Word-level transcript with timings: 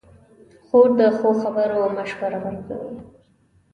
خور 0.65 0.89
د 0.99 1.01
ښو 1.17 1.29
خبرو 1.41 1.79
مشوره 1.97 2.39
ورکوي. 2.45 2.93